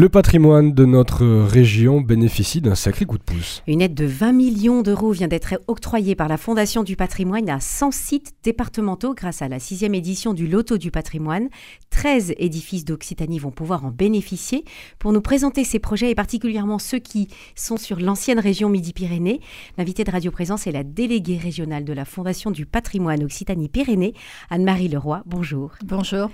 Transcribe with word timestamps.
Le 0.00 0.08
patrimoine 0.08 0.74
de 0.74 0.84
notre 0.84 1.26
région 1.26 2.00
bénéficie 2.00 2.60
d'un 2.60 2.76
sacré 2.76 3.04
coup 3.04 3.18
de 3.18 3.22
pouce. 3.24 3.64
Une 3.66 3.82
aide 3.82 3.94
de 3.94 4.04
20 4.04 4.32
millions 4.32 4.82
d'euros 4.82 5.10
vient 5.10 5.26
d'être 5.26 5.60
octroyée 5.66 6.14
par 6.14 6.28
la 6.28 6.36
Fondation 6.36 6.84
du 6.84 6.94
patrimoine 6.94 7.50
à 7.50 7.58
100 7.58 7.90
sites 7.90 8.32
départementaux 8.44 9.12
grâce 9.12 9.42
à 9.42 9.48
la 9.48 9.58
sixième 9.58 9.96
édition 9.96 10.34
du 10.34 10.46
Loto 10.46 10.78
du 10.78 10.92
patrimoine. 10.92 11.48
13 11.90 12.34
édifices 12.38 12.84
d'Occitanie 12.84 13.40
vont 13.40 13.50
pouvoir 13.50 13.84
en 13.84 13.90
bénéficier. 13.90 14.64
Pour 15.00 15.12
nous 15.12 15.20
présenter 15.20 15.64
ces 15.64 15.80
projets 15.80 16.10
et 16.10 16.14
particulièrement 16.14 16.78
ceux 16.78 17.00
qui 17.00 17.26
sont 17.56 17.76
sur 17.76 17.98
l'ancienne 17.98 18.38
région 18.38 18.68
Midi-Pyrénées, 18.68 19.40
l'invité 19.78 20.04
de 20.04 20.12
Radio 20.12 20.30
Présence 20.30 20.68
est 20.68 20.72
la 20.72 20.84
déléguée 20.84 21.38
régionale 21.38 21.84
de 21.84 21.92
la 21.92 22.04
Fondation 22.04 22.52
du 22.52 22.66
patrimoine 22.66 23.24
Occitanie-Pyrénées, 23.24 24.14
Anne-Marie 24.48 24.86
Leroy. 24.86 25.24
Bonjour. 25.26 25.72
Bonjour. 25.84 26.30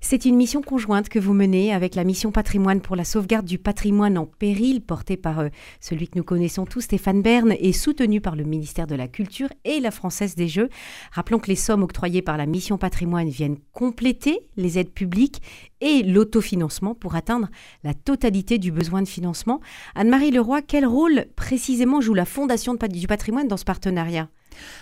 C'est 0.00 0.24
une 0.24 0.36
mission 0.36 0.62
conjointe 0.62 1.08
que 1.08 1.18
vous 1.18 1.34
menez 1.34 1.74
avec 1.74 1.96
la 1.96 2.04
mission 2.04 2.30
patrimoine 2.30 2.80
pour 2.80 2.94
la 2.94 3.02
sauvegarde 3.08 3.46
du 3.46 3.58
patrimoine 3.58 4.18
en 4.18 4.26
péril, 4.26 4.80
portée 4.80 5.16
par 5.16 5.40
euh, 5.40 5.48
celui 5.80 6.08
que 6.08 6.18
nous 6.18 6.24
connaissons 6.24 6.66
tous, 6.66 6.82
Stéphane 6.82 7.22
Bern, 7.22 7.54
et 7.58 7.72
soutenue 7.72 8.20
par 8.20 8.36
le 8.36 8.44
ministère 8.44 8.86
de 8.86 8.94
la 8.94 9.08
Culture 9.08 9.48
et 9.64 9.80
la 9.80 9.90
Française 9.90 10.34
des 10.34 10.48
Jeux. 10.48 10.68
Rappelons 11.12 11.38
que 11.38 11.48
les 11.48 11.56
sommes 11.56 11.82
octroyées 11.82 12.22
par 12.22 12.36
la 12.36 12.46
mission 12.46 12.78
patrimoine 12.78 13.28
viennent 13.28 13.58
compléter 13.72 14.40
les 14.56 14.78
aides 14.78 14.92
publiques 14.92 15.42
et 15.80 16.02
l'autofinancement 16.02 16.94
pour 16.94 17.14
atteindre 17.14 17.48
la 17.82 17.94
totalité 17.94 18.58
du 18.58 18.70
besoin 18.70 19.02
de 19.02 19.08
financement. 19.08 19.60
Anne-Marie 19.94 20.30
Leroy, 20.30 20.62
quel 20.62 20.86
rôle 20.86 21.26
précisément 21.36 22.00
joue 22.00 22.14
la 22.14 22.24
Fondation 22.24 22.74
du 22.74 23.06
patrimoine 23.06 23.48
dans 23.48 23.56
ce 23.56 23.64
partenariat? 23.64 24.28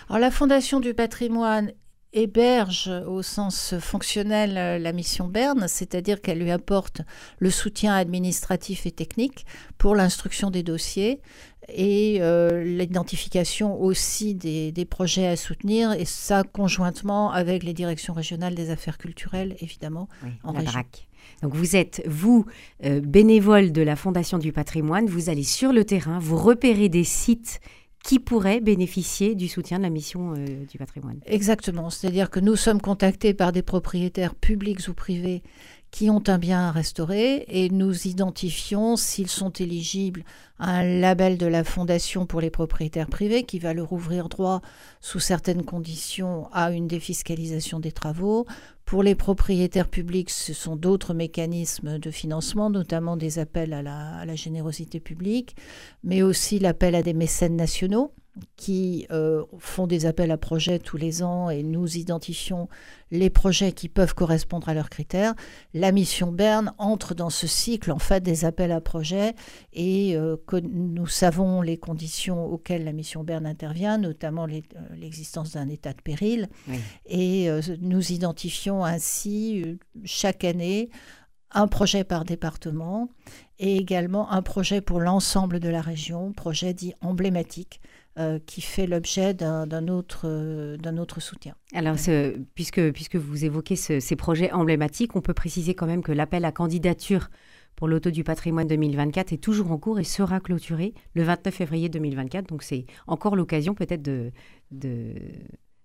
Alors, 0.09 0.19
la 0.19 0.31
Fondation 0.31 0.79
du 0.79 0.93
patrimoine 0.93 1.71
héberge 2.17 2.91
au 3.07 3.21
sens 3.21 3.75
fonctionnel 3.79 4.57
euh, 4.57 4.79
la 4.79 4.91
mission 4.91 5.27
Berne, 5.27 5.67
c'est-à-dire 5.67 6.21
qu'elle 6.21 6.39
lui 6.39 6.51
apporte 6.51 7.01
le 7.39 7.49
soutien 7.49 7.93
administratif 7.95 8.85
et 8.85 8.91
technique 8.91 9.45
pour 9.77 9.95
l'instruction 9.95 10.49
des 10.49 10.63
dossiers 10.63 11.21
et 11.69 12.17
euh, 12.21 12.63
l'identification 12.63 13.79
aussi 13.81 14.33
des, 14.33 14.87
projets 14.89 15.27
à 15.27 15.35
soutenir, 15.35 15.91
et 15.91 16.05
ça 16.05 16.43
conjointement 16.43 17.31
avec 17.31 17.63
les 17.63 17.73
directions 17.73 18.13
régionales 18.13 18.55
des 18.55 18.69
affaires 18.69 18.97
culturelles, 18.97 19.57
évidemment, 19.59 20.07
en 20.43 20.53
la 20.53 20.59
région. 20.59 20.83
Donc 21.41 21.53
vous 21.53 21.75
êtes, 21.75 22.01
vous, 22.07 22.45
euh, 22.85 23.01
bénévole 23.01 23.71
de 23.71 23.81
la 23.81 23.95
Fondation 23.95 24.37
du 24.37 24.53
patrimoine, 24.53 25.07
vous 25.07 25.29
allez 25.29 25.43
sur 25.43 25.73
le 25.73 25.83
terrain, 25.83 26.19
vous 26.19 26.37
repérez 26.37 26.87
des 26.89 27.03
sites 27.03 27.59
qui 28.07 28.19
pourraient 28.19 28.61
bénéficier 28.61 29.35
du 29.35 29.49
soutien 29.49 29.79
de 29.79 29.83
la 29.83 29.89
mission 29.89 30.33
euh, 30.33 30.63
du 30.71 30.77
patrimoine. 30.77 31.19
Exactement, 31.25 31.89
c'est-à-dire 31.89 32.29
que 32.29 32.39
nous 32.39 32.55
sommes 32.55 32.79
contactés 32.79 33.33
par 33.33 33.51
des 33.51 33.61
propriétaires 33.61 34.33
publics 34.33 34.87
ou 34.87 34.93
privés 34.93 35.43
qui 35.97 36.11
ont 36.11 36.21
un 36.27 36.37
bien 36.37 36.67
à 36.67 36.71
restaurer 36.71 37.43
et 37.47 37.71
nous 37.71 38.05
identifions 38.05 38.97
s'ils 38.97 39.29
sont 39.29 39.49
éligibles 39.49 40.23
à 40.59 40.69
un 40.75 40.83
label 40.83 41.39
de 41.39 41.47
la 41.47 41.63
Fondation 41.63 42.27
pour 42.27 42.39
les 42.39 42.51
propriétaires 42.51 43.07
privés 43.07 43.45
qui 43.45 43.57
va 43.57 43.73
leur 43.73 43.91
ouvrir 43.91 44.29
droit 44.29 44.61
sous 45.01 45.19
certaines 45.19 45.65
conditions 45.65 46.49
à 46.53 46.69
une 46.69 46.87
défiscalisation 46.87 47.79
des 47.79 47.91
travaux. 47.91 48.45
Pour 48.85 49.01
les 49.01 49.15
propriétaires 49.15 49.87
publics, 49.89 50.29
ce 50.29 50.53
sont 50.53 50.75
d'autres 50.75 51.15
mécanismes 51.15 51.97
de 51.97 52.11
financement, 52.11 52.69
notamment 52.69 53.17
des 53.17 53.39
appels 53.39 53.73
à 53.73 53.81
la, 53.81 54.35
générosité 54.35 54.99
publique, 54.99 55.55
mais 56.03 56.21
aussi 56.21 56.59
l'appel 56.59 56.93
à 56.93 57.01
des 57.01 57.15
mécènes 57.15 57.55
nationaux 57.55 58.13
qui 58.55 59.07
euh, 59.11 59.43
font 59.59 59.87
des 59.87 60.05
appels 60.05 60.31
à 60.31 60.37
projets 60.37 60.79
tous 60.79 60.97
les 60.97 61.23
ans 61.23 61.49
et 61.49 61.63
nous 61.63 61.97
identifions 61.97 62.67
les 63.11 63.29
projets 63.29 63.71
qui 63.71 63.89
peuvent 63.89 64.13
correspondre 64.13 64.67
à 64.69 64.73
leurs 64.73 64.89
critères. 64.89 65.33
La 65.73 65.91
mission 65.91 66.31
Berne 66.31 66.73
entre 66.77 67.15
dans 67.15 67.29
ce 67.29 67.47
cycle 67.47 67.91
en 67.91 67.99
fait 67.99 68.21
des 68.21 68.45
appels 68.45 68.71
à 68.71 68.81
projets 68.81 69.33
et 69.73 70.15
euh, 70.15 70.37
nous 70.63 71.07
savons 71.07 71.61
les 71.61 71.77
conditions 71.77 72.45
auxquelles 72.45 72.83
la 72.83 72.93
mission 72.93 73.23
Berne 73.23 73.45
intervient, 73.45 73.97
notamment 73.97 74.45
euh, 74.45 74.61
l'existence 74.95 75.53
d'un 75.53 75.69
état 75.69 75.93
de 75.93 76.01
péril. 76.01 76.49
Et 77.05 77.49
nous 77.79 78.11
identifions 78.11 78.83
ainsi 78.83 79.77
chaque 80.03 80.43
année 80.43 80.89
un 81.51 81.67
projet 81.67 82.03
par 82.03 82.25
département 82.25 83.09
et 83.59 83.77
également 83.77 84.31
un 84.31 84.41
projet 84.41 84.81
pour 84.81 84.99
l'ensemble 84.99 85.59
de 85.59 85.69
la 85.69 85.81
région, 85.81 86.33
projet 86.33 86.73
dit 86.73 86.93
emblématique, 87.01 87.81
euh, 88.19 88.39
qui 88.45 88.61
fait 88.61 88.87
l'objet 88.87 89.33
d'un 89.33 89.87
autre, 89.87 90.21
euh, 90.25 90.77
autre 90.97 91.19
soutien. 91.19 91.55
Alors, 91.73 91.95
puisque, 92.55 92.91
puisque 92.91 93.15
vous 93.15 93.45
évoquez 93.45 93.75
ces 93.75 94.15
projets 94.15 94.51
emblématiques, 94.51 95.15
on 95.15 95.21
peut 95.21 95.35
préciser 95.35 95.75
quand 95.75 95.85
même 95.85 96.01
que 96.01 96.11
l'appel 96.11 96.43
à 96.43 96.51
candidature 96.51 97.29
pour 97.75 97.87
l'auto 97.87 98.09
du 98.09 98.23
patrimoine 98.23 98.67
2024 98.67 99.33
est 99.33 99.37
toujours 99.37 99.71
en 99.71 99.77
cours 99.77 99.99
et 99.99 100.03
sera 100.03 100.39
clôturé 100.39 100.95
le 101.13 101.21
29 101.21 101.53
février 101.53 101.89
2024. 101.89 102.47
Donc, 102.47 102.63
c'est 102.63 102.85
encore 103.05 103.35
l'occasion 103.35 103.75
peut-être 103.75 104.01
de, 104.01 104.31
de 104.71 105.13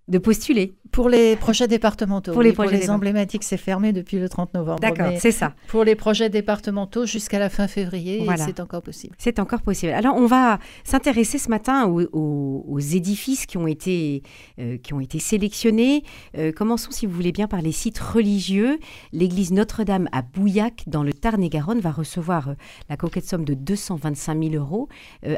de 0.09 0.19
postuler. 0.19 0.75
Pour 0.91 1.09
les 1.09 1.37
projets 1.37 1.69
départementaux. 1.69 2.33
Pour 2.33 2.43
les, 2.43 2.53
projets 2.53 2.91
emblématiques, 2.91 3.45
c'est 3.45 3.57
fermé 3.57 3.93
depuis 3.95 4.19
le 4.19 4.29
30 4.29 4.53
novembre. 4.53 4.81
D'accord, 4.81 5.13
c'est 5.19 5.33
ça. 5.33 5.55
Pour 5.69 5.85
les 5.85 5.95
projets 5.95 6.29
départemental, 6.29 7.07
jusqu'à 7.07 7.39
la 7.39 7.49
fin 7.49 7.67
février, 7.67 8.27
c'est 8.37 8.61
encore 8.61 8.83
possible. 8.83 9.15
C'est 9.19 9.39
encore 9.39 9.63
possible. 9.63 9.93
Alors, 9.93 10.17
on 10.17 10.27
va 10.27 10.59
s'intéresser 10.85 11.39
ce 11.39 11.49
matin 11.49 11.87
aux, 11.87 12.79
édifices 12.79 13.47
qui 13.47 13.57
ont 13.57 13.67
été, 13.67 14.23
euh, 14.59 14.77
qui 14.77 14.93
ont 14.93 15.01
été 15.01 15.19
sélectionnés. 15.19 16.03
Euh, 16.37 16.53
commençons, 16.53 16.91
si 16.91 17.07
vous 17.07 17.13
voulez 17.13 17.33
bien, 17.33 17.47
par 17.47 17.63
les 17.63 17.73
sites 17.73 17.99
religieux. 17.99 18.79
L'église 19.13 19.53
Notre-Dame 19.53 20.09
à 20.13 20.21
Bouillac, 20.23 20.83
dans 20.89 21.05
le 21.05 21.13
Tarn-et-Garonne, 21.13 21.81
va 21.81 21.93
recevoir 21.93 22.51
euh, 22.51 22.55
la 22.91 22.97
coquette 22.97 23.27
somme 23.27 23.45
de 23.45 23.55
225 23.55 24.51
000 24.51 24.55
euros. 24.57 24.89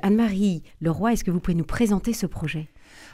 Anne-Marie 0.02 0.62
Leroy, 0.81 1.12
est-ce 1.12 1.22
que 1.22 1.31
vous 1.31 1.41
pouvez 1.41 1.54
nous 1.54 1.64
présenter 1.64 2.12
ce 2.12 2.26
projet? 2.26 2.69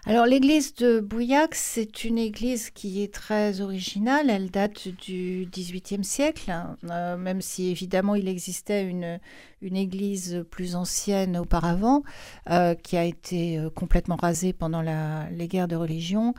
Alors 0.07 0.25
l'église 0.25 0.75
de 0.75 0.99
Bouillac, 0.99 1.55
c'est 1.55 2.05
une 2.05 2.17
église 2.17 2.71
qui 2.71 3.03
est 3.03 3.13
très 3.13 3.61
originale. 3.61 4.31
Elle 4.31 4.51
date 4.51 4.89
du 4.89 5.47
XVIIIe 5.53 6.05
siècle, 6.05 6.51
hein. 6.51 6.77
euh, 6.91 7.19
même 7.19 7.43
si 7.43 7.69
évidemment 7.71 8.15
il 8.15 8.27
existait 8.27 8.83
une, 8.85 9.21
une 9.61 9.77
église 9.77 10.43
plus 10.51 10.75
ancienne 10.75 11.37
auparavant, 11.37 12.03
euh, 12.49 12.75
qui 12.75 12.97
a 12.97 13.05
été 13.05 13.59
euh, 13.59 13.69
complètement 13.69 14.17
rasée 14.17 14.55
pendant 14.55 14.81
les 14.81 15.49
guerres 15.49 15.69
de 15.69 15.77
religion. 15.77 16.35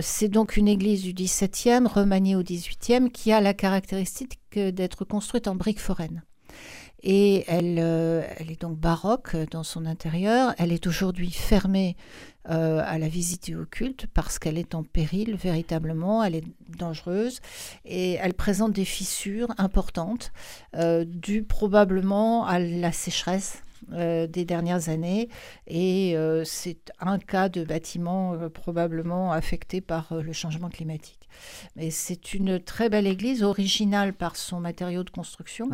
c'est 0.00 0.28
donc 0.28 0.56
une 0.56 0.68
église 0.68 1.02
du 1.02 1.12
XVIIe, 1.12 1.86
remaniée 1.86 2.34
au 2.34 2.42
XVIIIe, 2.42 3.10
qui 3.10 3.30
a 3.30 3.42
la 3.42 3.52
caractéristique 3.52 4.38
d'être 4.54 5.04
construite 5.04 5.48
en 5.48 5.54
briques 5.54 5.80
foraines. 5.80 6.22
Et 7.08 7.44
elle, 7.46 7.78
elle, 7.78 8.50
est 8.50 8.60
donc 8.60 8.76
baroque 8.78 9.36
dans 9.52 9.62
son 9.62 9.86
intérieur. 9.86 10.54
Elle 10.58 10.72
est 10.72 10.88
aujourd'hui 10.88 11.30
fermée 11.30 11.94
euh, 12.48 12.80
à 12.84 12.98
la 12.98 13.08
visite 13.08 13.48
et 13.48 13.56
au 13.56 13.64
culte 13.64 14.06
parce 14.14 14.38
qu'elle 14.38 14.56
est 14.56 14.76
en 14.76 14.84
péril 14.84 15.34
véritablement, 15.34 16.22
elle 16.22 16.36
est 16.36 16.44
dangereuse 16.78 17.40
et 17.84 18.12
elle 18.12 18.34
présente 18.34 18.72
des 18.72 18.84
fissures 18.84 19.52
importantes 19.58 20.32
euh, 20.76 21.04
dues 21.04 21.42
probablement 21.42 22.46
à 22.46 22.60
la 22.60 22.92
sécheresse 22.92 23.62
euh, 23.92 24.28
des 24.28 24.44
dernières 24.44 24.90
années 24.90 25.28
et 25.66 26.14
c'est 26.44 26.92
un 27.00 27.18
cas 27.18 27.48
de 27.48 27.64
bâtiment 27.64 28.48
probablement 28.50 29.32
affecté 29.32 29.80
par 29.80 30.14
le 30.14 30.32
changement 30.32 30.68
climatique. 30.68 31.25
Mais 31.76 31.90
c'est 31.90 32.34
une 32.34 32.60
très 32.60 32.88
belle 32.88 33.06
église, 33.06 33.42
originale 33.42 34.12
par 34.12 34.36
son 34.36 34.60
matériau 34.60 35.04
de 35.04 35.10
construction 35.10 35.68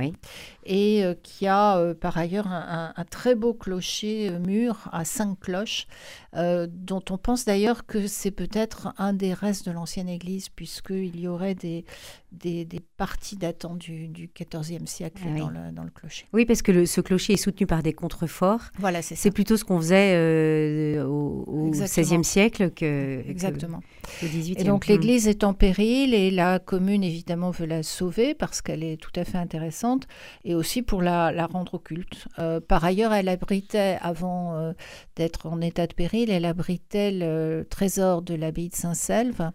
et 0.65 1.05
qui 1.23 1.47
a 1.47 1.95
par 1.95 2.19
ailleurs 2.19 2.47
un, 2.47 2.93
un, 2.97 3.05
très 3.05 3.35
beau 3.35 3.55
clocher 3.55 4.31
mur 4.47 4.89
à 4.93 5.05
cinq 5.05 5.41
cloches 5.41 5.87
dont 6.35 7.03
on 7.11 7.19
pense 7.19 7.45
d'ailleurs 7.45 7.87
que 7.87 8.07
c'est 8.07 8.31
peut-être 8.31 8.93
un 8.99 9.13
des 9.13 9.35
restes 9.35 9.67
de 9.67 9.73
l'ancienne 9.73 10.09
église, 10.09 10.49
puisqu'il 10.49 11.19
y 11.19 11.29
aurait 11.29 11.55
des, 11.55 11.85
des, 12.33 12.67
parties 12.97 13.37
datant 13.37 13.75
du, 13.75 14.09
du 14.09 14.31
XIVe 14.35 14.87
siècle 14.87 15.23
ah 15.27 15.39
dans, 15.39 15.49
le, 15.49 15.73
dans, 15.73 15.83
le, 15.83 15.91
clocher. 15.91 16.27
Oui, 16.33 16.45
parce 16.45 16.63
que 16.63 16.85
ce 16.85 17.01
clocher 17.01 17.35
est 17.35 17.37
soutenu 17.37 17.67
par 17.67 17.83
des 17.83 17.93
contreforts. 17.93 18.71
Voilà, 18.79 19.03
c'est 19.03 19.15
C'est 19.15 19.31
plutôt 19.31 19.57
ce 19.57 19.65
qu'on 19.65 19.79
faisait 19.79 20.15
euh, 20.15 21.05
au, 21.05 21.71
XVIe 21.71 22.25
siècle 22.25 22.71
que, 22.71 23.23
Exactement. 23.29 23.81
au 24.23 24.27
XVIIIe. 24.27 24.57
Et 24.59 24.65
donc 24.65 24.87
l'église 24.87 25.29
est 25.29 25.45
en 25.45 25.52
péril 25.53 26.15
et 26.15 26.31
la 26.31 26.59
commune, 26.59 27.05
évidemment, 27.05 27.51
veut 27.51 27.67
la 27.67 27.83
sauver 27.83 28.35
parce 28.35 28.63
qu'elle 28.63 28.83
est 28.85 28.97
tout 28.97 29.13
à 29.17 29.25
fait 29.25 29.39
intéressante 29.39 30.07
et 30.45 30.55
aussi 30.55 30.83
pour 30.83 31.03
la, 31.03 31.33
la 31.33 31.47
rendre 31.47 31.75
au 31.75 31.79
culte. 31.79 32.27
Euh, 32.39 32.61
par 32.61 32.85
ailleurs, 32.85 33.13
elle 33.13 33.29
abritait, 33.29 33.99
avant 34.01 34.55
euh, 34.57 34.73
d'être 35.17 35.47
en 35.47 35.61
état 35.61 35.87
de 35.87 35.95
péril, 35.95 36.31
elle 36.31 36.45
abritait 36.45 37.11
le 37.13 37.67
trésor 37.69 38.23
de 38.23 38.35
l'abbaye 38.35 38.69
de 38.69 38.75
Saint-Selve, 38.75 39.51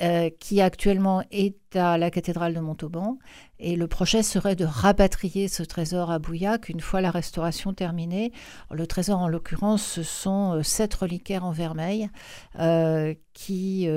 euh, 0.00 0.30
qui 0.40 0.60
actuellement 0.60 1.22
est 1.30 1.56
à 1.74 1.98
la 1.98 2.10
cathédrale 2.10 2.54
de 2.54 2.60
Montauban. 2.60 3.18
Et 3.58 3.76
le 3.76 3.86
projet 3.86 4.22
serait 4.22 4.56
de 4.56 4.64
rapatrier 4.64 5.48
ce 5.48 5.62
trésor 5.62 6.10
à 6.10 6.18
Bouillac 6.18 6.68
une 6.68 6.80
fois 6.80 7.00
la 7.00 7.10
restauration 7.10 7.72
terminée. 7.72 8.32
Le 8.70 8.86
trésor, 8.86 9.18
en 9.18 9.28
l'occurrence, 9.28 9.82
ce 9.82 10.02
sont 10.02 10.54
euh, 10.54 10.62
sept 10.62 10.94
reliquaires 10.94 11.44
en 11.44 11.52
vermeil 11.52 12.08
euh, 12.58 13.14
qui, 13.32 13.88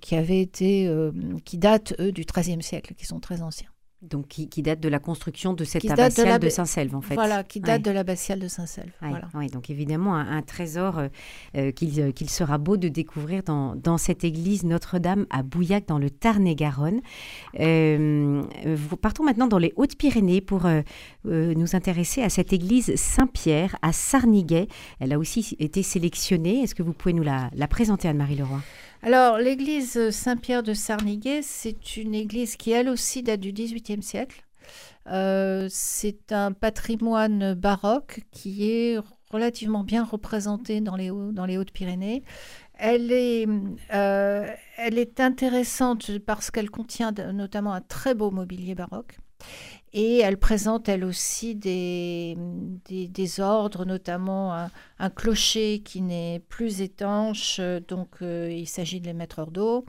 qui 0.00 0.16
avaient 0.16 0.40
été, 0.40 0.90
qui 1.44 1.58
datent, 1.58 1.94
eux, 1.98 2.12
du 2.12 2.24
XIIIe 2.24 2.62
siècle, 2.62 2.94
qui 2.94 3.06
sont 3.06 3.20
très 3.20 3.40
anciens. 3.40 3.71
Donc 4.02 4.26
qui, 4.26 4.62
date 4.62 4.80
de 4.80 4.88
la 4.88 4.98
construction 4.98 5.54
de 5.54 5.62
cette 5.62 5.88
abbatiale 5.88 6.40
de, 6.40 6.48
Saint-Selve, 6.48 6.96
en 6.96 7.00
fait. 7.00 7.14
Voilà, 7.14 7.44
qui 7.44 7.60
date 7.60 7.82
de 7.82 7.90
l'abbatiale 7.92 8.40
de 8.40 8.48
Saint-Selve. 8.48 8.90
Oui, 9.34 9.46
donc 9.46 9.70
évidemment 9.70 10.16
un, 10.16 10.42
trésor 10.42 10.98
euh, 10.98 11.08
euh, 11.56 11.70
qu'il 11.70 12.28
sera 12.28 12.58
beau 12.58 12.76
de 12.76 12.88
découvrir 12.88 13.44
dans, 13.44 13.76
dans 13.76 13.98
cette 13.98 14.24
église 14.24 14.64
Notre-Dame 14.64 15.26
à 15.30 15.44
Bouillac, 15.44 15.86
dans 15.86 15.98
le 15.98 16.10
Tarn-et-Garonne. 16.10 17.00
Euh, 17.60 18.42
partons 19.00 19.22
maintenant 19.22 19.46
dans 19.46 19.58
les 19.58 19.72
Hautes-Pyrénées 19.76 20.40
pour 20.40 20.68
nous 21.24 21.76
intéresser 21.76 22.22
à 22.22 22.28
cette 22.28 22.52
église 22.52 22.96
Saint-Pierre 22.96 23.76
à 23.82 23.92
Sarniguet. 23.92 24.66
Elle 24.98 25.12
a 25.12 25.18
aussi 25.18 25.56
été 25.60 25.84
sélectionnée. 25.84 26.62
Est-ce 26.62 26.74
que 26.74 26.82
vous 26.82 26.92
pouvez 26.92 27.12
nous 27.12 27.22
la, 27.22 27.50
la 27.54 27.68
présenter, 27.68 28.08
Anne-Marie 28.08 28.36
Leroy? 28.36 28.60
Alors, 29.02 29.38
l'église 29.38 30.10
Saint-Pierre 30.10 30.62
de 30.62 30.74
Sarniguet, 30.74 31.42
c'est 31.42 31.96
une 31.96 32.14
église 32.14 32.56
qui, 32.56 32.70
elle 32.70 32.88
aussi, 32.88 33.24
date 33.24 33.40
du 33.40 33.52
XVIIIe 33.52 34.02
siècle. 34.02 34.44
Euh, 35.08 35.66
c'est 35.68 36.30
un 36.30 36.52
patrimoine 36.52 37.54
baroque 37.54 38.20
qui 38.30 38.70
est 38.70 38.98
relativement 39.30 39.82
bien 39.82 40.04
représenté 40.04 40.80
dans 40.80 40.94
les, 40.94 41.10
Hautes-Pyrénées. 41.10 42.22
Elle 42.74 43.10
est, 43.10 43.48
euh, 43.92 44.46
elle 44.76 44.98
est 44.98 45.18
intéressante 45.18 46.18
parce 46.18 46.50
qu'elle 46.52 46.70
contient 46.70 47.12
notamment 47.32 47.72
un 47.72 47.80
très 47.80 48.14
beau 48.14 48.30
mobilier 48.30 48.74
baroque. 48.74 49.18
Et 49.94 50.20
elle 50.20 50.38
présente 50.38 50.88
elle 50.88 51.04
aussi 51.04 51.54
des, 51.54 52.38
des, 52.88 53.40
ordres, 53.40 53.84
notamment 53.84 54.54
un, 54.98 55.10
clocher 55.10 55.80
qui 55.84 56.00
n'est 56.00 56.40
plus 56.48 56.80
étanche, 56.80 57.60
donc 57.88 58.08
euh, 58.22 58.48
il 58.50 58.66
s'agit 58.66 59.00
de 59.00 59.06
les 59.06 59.12
mettre 59.12 59.40
hors 59.40 59.50
d'eau. 59.50 59.84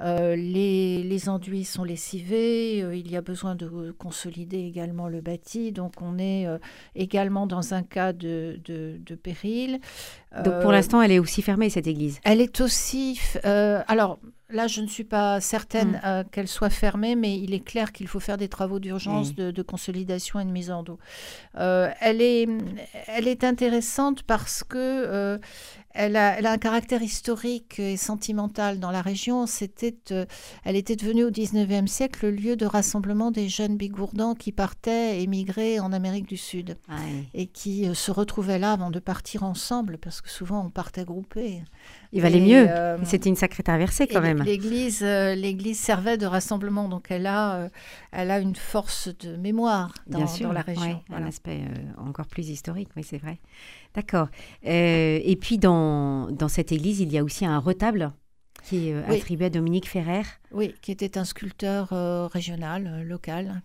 Euh, 0.00 0.36
les, 0.36 1.02
les, 1.02 1.28
enduits 1.30 1.64
sont 1.64 1.84
lessivés, 1.84 2.82
euh, 2.82 2.94
il 2.94 3.10
y 3.10 3.16
a 3.16 3.22
besoin 3.22 3.54
de 3.54 3.94
consolider 3.96 4.58
également 4.58 5.08
le 5.08 5.22
bâti, 5.22 5.72
donc 5.72 6.02
on 6.02 6.18
est 6.18 6.46
également 6.94 7.46
dans 7.46 7.72
un 7.72 7.82
cas 7.82 8.12
de, 8.12 8.60
de, 8.64 9.00
de 9.00 9.14
péril. 9.14 9.80
Donc 10.44 10.60
pour 10.60 10.72
l'instant, 10.72 11.00
elle 11.00 11.12
est 11.12 11.18
aussi 11.18 11.40
fermée, 11.40 11.70
cette 11.70 11.86
église? 11.86 12.20
Elle 12.24 12.42
est 12.42 12.60
aussi... 12.60 13.18
alors, 13.42 14.18
Là, 14.48 14.68
je 14.68 14.80
ne 14.80 14.86
suis 14.86 15.04
pas 15.04 15.40
certaine 15.40 15.92
mm. 15.92 16.00
euh, 16.04 16.24
qu'elle 16.30 16.46
soit 16.46 16.70
fermée, 16.70 17.16
mais 17.16 17.36
il 17.36 17.52
est 17.52 17.64
clair 17.64 17.90
qu'il 17.90 18.06
faut 18.06 18.20
faire 18.20 18.36
des 18.36 18.48
travaux 18.48 18.78
d'urgence 18.78 19.34
de, 19.34 19.62
consolidation 19.62 20.38
et 20.38 20.44
de 20.44 20.50
mise 20.50 20.70
en 20.70 20.84
dos. 20.84 20.98
Euh, 21.56 21.90
elle, 22.00 22.22
est, 22.22 22.48
elle 23.08 23.26
est 23.26 23.42
intéressante 23.42 24.22
parce 24.22 24.62
que 24.62 24.76
euh, 24.78 25.38
elle 25.96 26.16
a, 26.16 26.50
un 26.50 26.58
caractère 26.58 27.02
historique 27.02 27.78
et 27.78 27.96
sentimental 27.96 28.78
dans 28.78 28.90
la 28.90 29.02
région. 29.02 29.46
C'était, 29.46 29.96
euh, 30.10 30.26
elle 30.64 30.76
était 30.76 30.96
devenue 30.96 31.24
au 31.24 31.30
XIXe 31.30 31.90
siècle 31.90 32.26
le 32.26 32.30
lieu 32.30 32.56
de 32.56 32.66
rassemblement 32.66 33.30
des 33.30 33.48
jeunes 33.48 33.76
bigourdans 33.76 34.34
qui 34.34 34.52
partaient 34.52 35.22
émigrer 35.22 35.80
en 35.80 35.92
Amérique 35.92 36.28
du 36.28 36.36
Sud 36.36 36.76
et 37.34 37.46
qui 37.46 37.88
euh, 37.88 37.94
se 37.94 38.10
retrouvaient 38.10 38.58
là 38.58 38.72
avant 38.72 38.90
de 38.90 38.98
partir 38.98 39.42
ensemble 39.42 39.98
parce 39.98 40.20
que 40.20 40.28
souvent 40.28 40.66
on 40.66 40.70
partait 40.70 41.04
groupés. 41.04 41.62
Il 42.12 42.22
valait 42.22 42.40
mieux. 42.40 42.66
Euh, 42.68 42.98
C'était 43.04 43.28
une 43.28 43.36
sacrée 43.36 43.62
traversée 43.62 44.06
quand 44.06 44.20
même. 44.20 44.42
L'église, 44.42 45.02
l'église 45.02 45.78
servait 45.78 46.18
de 46.18 46.26
rassemblement, 46.26 46.88
donc 46.88 47.06
elle 47.10 47.26
a, 47.26 47.68
elle 48.12 48.30
a 48.30 48.38
une 48.38 48.54
force 48.54 49.08
de 49.20 49.36
mémoire 49.36 49.92
dans, 50.06 50.20
la 50.52 50.60
région. 50.62 51.02
Un 51.10 51.26
aspect 51.26 51.62
encore 51.96 52.26
plus 52.26 52.48
historique, 52.48 52.90
oui 52.96 53.02
c'est 53.02 53.18
vrai. 53.18 53.38
D'accord. 53.96 54.28
Euh, 54.66 55.18
et 55.24 55.36
puis 55.36 55.56
dans, 55.56 56.30
dans 56.30 56.48
cette 56.48 56.70
église, 56.70 57.00
il 57.00 57.10
y 57.12 57.18
a 57.18 57.24
aussi 57.24 57.46
un 57.46 57.58
retable 57.58 58.12
qui 58.62 58.90
est 58.90 58.94
euh, 58.94 59.02
attribué 59.08 59.46
à 59.46 59.50
Dominique 59.50 59.88
Ferrer. 59.88 60.22
Oui, 60.52 60.74
qui 60.82 60.92
était 60.92 61.16
un 61.16 61.24
sculpteur 61.24 61.92
euh, 61.92 62.26
régional, 62.26 63.02
local, 63.04 63.62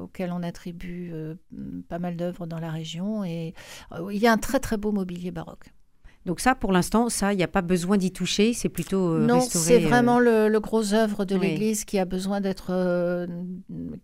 auquel 0.00 0.32
on 0.32 0.42
attribue 0.42 1.12
pas 1.88 2.00
mal 2.00 2.16
d'œuvres 2.16 2.46
dans 2.46 2.58
la 2.58 2.70
région. 2.70 3.24
Et 3.24 3.54
il 4.10 4.18
y 4.18 4.26
a 4.26 4.32
un 4.32 4.36
très 4.36 4.58
très 4.58 4.76
beau 4.76 4.90
mobilier 4.90 5.30
baroque. 5.30 5.72
Donc 6.24 6.38
ça, 6.38 6.54
pour 6.54 6.70
l'instant, 6.70 7.08
ça, 7.08 7.32
il 7.32 7.36
n'y 7.36 7.42
a 7.42 7.48
pas 7.48 7.62
besoin 7.62 7.96
d'y 7.96 8.12
toucher, 8.12 8.52
c'est 8.52 8.68
plutôt 8.68 9.14
euh, 9.14 9.26
non, 9.26 9.40
c'est 9.40 9.84
euh, 9.84 9.88
vraiment 9.88 10.20
le, 10.20 10.56
gros 10.60 10.94
œuvre 10.94 11.24
de 11.24 11.34
l'Église 11.34 11.84
qui 11.84 11.98
a 11.98 12.04
besoin 12.04 12.40
d'être, 12.40 12.68
euh, 12.70 13.26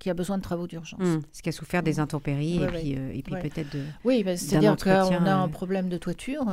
qui 0.00 0.11
a 0.11 0.15
besoin 0.15 0.37
de 0.37 0.43
travaux 0.43 0.67
d'urgence. 0.67 1.00
Mmh. 1.00 1.20
Ce 1.31 1.43
qui 1.43 1.49
a 1.49 1.53
souffert 1.53 1.85
des 1.85 2.00
intempéries 2.00 2.61
et 2.61 2.67
puis, 2.67 2.91
et 2.91 3.23
puis 3.23 3.35
peut-être 3.41 3.73
de. 3.73 3.82
Oui, 4.05 4.25
bah, 4.25 4.37
c'est-à-dire 4.37 4.76
qu'on 4.76 4.91
a 4.91 5.35
un 5.35 5.49
problème 5.49 5.88
de 5.88 5.97
toiture 5.97 6.44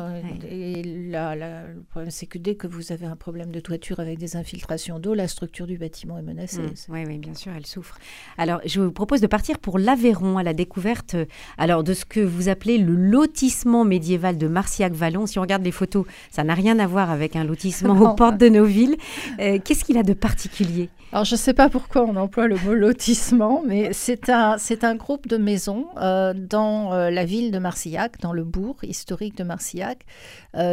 et 0.47 0.83
là, 0.83 1.35
le 1.35 1.81
problème 1.89 2.11
c'est 2.11 2.27
que 2.27 2.37
dès 2.37 2.55
que 2.55 2.67
vous 2.67 2.91
avez 2.91 3.07
un 3.07 3.15
problème 3.15 3.51
de 3.51 3.59
toiture 3.59 3.99
avec 3.99 4.19
des 4.19 4.35
infiltrations 4.35 4.99
d'eau, 4.99 5.15
la 5.15 5.27
structure 5.27 5.65
du 5.65 5.79
bâtiment 5.79 6.19
est 6.19 6.23
menacée. 6.23 6.61
Mmh. 6.61 6.93
Oui, 6.93 7.03
oui, 7.07 7.17
bien 7.17 7.33
sûr, 7.33 7.51
elle 7.55 7.65
souffre. 7.65 7.97
Alors, 8.37 8.61
je 8.65 8.81
vous 8.81 8.91
propose 8.91 9.19
de 9.19 9.27
partir 9.27 9.57
pour 9.57 9.79
l'Aveyron 9.79 10.37
à 10.37 10.43
la 10.43 10.53
découverte, 10.53 11.15
alors 11.57 11.83
de 11.83 11.95
ce 11.95 12.05
que 12.05 12.19
vous 12.19 12.49
appelez 12.49 12.77
le 12.77 12.95
lotissement 12.95 13.83
médiéval 13.83 14.37
de 14.37 14.47
Marciac-Vallon. 14.47 15.25
Si 15.25 15.39
on 15.39 15.41
regarde 15.41 15.54
les 15.63 15.71
photos, 15.71 16.05
ça 16.31 16.43
n'a 16.43 16.53
rien 16.53 16.79
à 16.79 16.87
voir 16.87 17.09
avec 17.09 17.35
un 17.35 17.43
lotissement 17.43 17.99
aux 18.01 18.15
portes 18.15 18.37
de 18.37 18.49
nos 18.49 18.65
villes. 18.65 18.97
Euh, 19.39 19.59
qu'est-ce 19.63 19.83
qu'il 19.83 19.97
a 19.97 20.03
de 20.03 20.13
particulier? 20.13 20.89
Alors, 21.11 21.23
je 21.23 21.35
ne 21.35 21.39
sais 21.39 21.53
pas 21.53 21.69
pourquoi 21.69 22.03
on 22.03 22.15
emploie 22.17 22.47
le 22.47 22.57
mot 22.57 22.73
lotissement, 22.73 23.63
mais 23.65 23.93
c'est 23.93 24.29
un, 24.29 24.57
un 24.81 24.95
groupe 24.95 25.27
de 25.27 25.37
maisons 25.37 25.85
euh, 25.97 26.33
dans 26.35 26.93
euh, 26.93 27.09
la 27.09 27.23
ville 27.23 27.51
de 27.51 27.59
Marcillac, 27.59 28.19
dans 28.19 28.33
le 28.33 28.43
bourg 28.43 28.77
historique 28.83 29.37
de 29.37 29.43
Marcillac. 29.43 30.05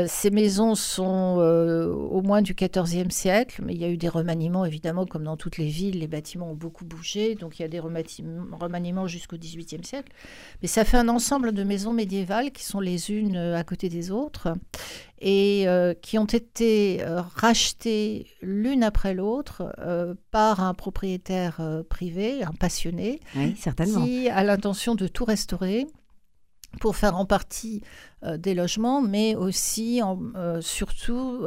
ces 0.07 0.31
maisons 0.31 0.75
sont 0.75 1.39
au 2.11 2.23
moins 2.23 2.43
du 2.43 2.55
XIVe 2.55 3.11
siècle, 3.11 3.63
mais 3.65 3.75
il 3.75 3.81
y 3.81 3.85
a 3.85 3.89
eu 3.89 3.97
des 3.97 4.09
remaniements, 4.09 4.65
évidemment, 4.65 5.07
comme 5.07 5.25
dans 5.25 5.37
toutes 5.37 5.59
les 5.59 5.67
villes, 5.67 5.99
les 6.01 6.07
bâtiments 6.07 6.51
ont 6.51 6.55
beaucoup 6.55 6.85
bougé, 6.85 7.35
donc 7.35 7.59
il 7.59 7.63
y 7.63 7.65
a 7.65 7.69
des 7.69 7.81
remaniements 7.81 9.07
jusqu'au 9.07 9.37
XVIIIe 9.37 9.85
siècle. 9.85 10.13
Mais 10.63 10.69
ça 10.69 10.85
fait 10.85 10.97
un 10.97 11.09
ensemble 11.09 11.53
de 11.53 11.63
maisons 11.63 11.93
médiévales 11.93 12.53
qui 12.53 12.65
sont 12.65 12.81
les 12.81 13.11
unes 13.11 13.37
à 13.37 13.65
côté 13.65 13.89
des 13.89 14.11
autres 14.11 14.55
et 15.23 15.69
euh, 15.69 15.95
qui 15.95 16.19
ont 16.19 16.27
été 16.27 17.03
euh, 17.03 17.23
rachetées 17.37 18.27
l'une 18.43 18.83
après 18.83 19.15
l'autre 19.15 19.73
euh, 19.79 20.15
par 20.33 20.61
un 20.61 20.75
propriétaire 20.75 21.61
privé, 21.89 22.43
un 22.43 22.53
passionné, 22.53 23.21
qui 24.05 24.29
a 24.29 24.43
l'intention 24.43 24.97
de 24.97 25.07
tout 25.07 25.25
restaurer 25.25 25.87
pour 26.81 26.97
faire 26.97 27.17
en 27.17 27.27
partie 27.27 27.83
des 28.37 28.55
logements, 28.55 29.03
mais 29.03 29.35
aussi, 29.35 30.01
surtout, 30.61 31.47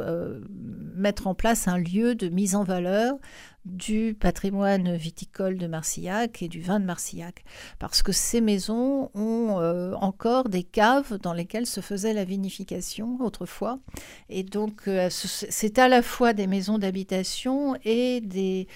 mettre 0.94 1.26
en 1.26 1.34
place 1.34 1.68
un 1.68 1.78
lieu 1.78 2.14
de 2.14 2.28
mise 2.28 2.54
en 2.54 2.64
valeur 2.64 3.16
du 3.66 4.16
patrimoine 4.18 4.94
viticole 4.94 5.58
de 5.58 5.66
Marcillac 5.66 6.40
et 6.40 6.48
du 6.48 6.60
vin 6.60 6.78
de 6.78 6.84
Marcillac, 6.84 7.44
parce 7.78 8.02
que 8.02 8.12
ces 8.12 8.40
maisons 8.40 9.10
ont 9.14 9.58
euh, 9.60 9.92
encore 9.94 10.48
des 10.48 10.62
caves 10.62 11.18
dans 11.18 11.32
lesquelles 11.32 11.66
se 11.66 11.80
faisait 11.80 12.14
la 12.14 12.24
vinification 12.24 13.18
autrefois, 13.20 13.80
et 14.28 14.44
donc 14.44 14.86
euh, 14.86 15.08
c'est 15.10 15.78
à 15.78 15.88
la 15.88 16.02
fois 16.02 16.32
des 16.32 16.46
maisons 16.46 16.78
d'habitation 16.78 17.76
et 17.84 18.20
des, 18.20 18.68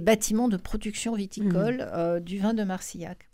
bâtiments 0.00 0.48
de 0.48 0.56
production 0.56 1.14
viticole 1.14 1.78
mmh. 1.78 1.90
euh, 1.92 2.20
du 2.20 2.38
vin 2.38 2.54
de 2.54 2.62
Marcillac. 2.62 3.28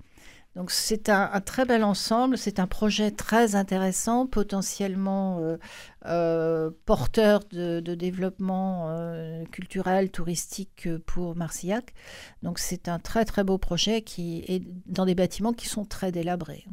Donc 0.55 0.71
c'est 0.71 1.09
un, 1.09 1.41
très 1.41 1.65
bel 1.65 1.83
ensemble, 1.83 2.37
c'est 2.37 2.61
un 2.61 2.67
projet 2.67 3.11
très 3.11 3.55
intéressant, 3.55 4.27
potentiellement 4.27 5.39
euh, 5.41 5.57
euh, 6.05 6.71
porteur 6.85 7.41
de, 7.51 7.81
développement 7.81 8.89
euh, 8.89 9.45
culturel, 9.47 10.11
touristique 10.11 10.89
pour 11.07 11.37
Marcillac. 11.37 11.95
Donc 12.43 12.59
c'est 12.59 12.89
un 12.89 12.99
très 12.99 13.25
très 13.25 13.45
beau 13.45 13.57
projet 13.57 14.03
qui 14.03 14.45
est 14.47 14.63
dans 14.87 15.07
des 15.07 15.15
bâtiments 15.15 15.55
qui 15.55 15.69
sont 15.69 15.87
très 15.87 16.13
délabrés. 16.13 16.67